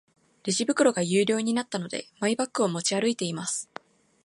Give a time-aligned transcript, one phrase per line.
[0.45, 3.69] レジ袋が有料になったので、マイバッグを持ち歩いています。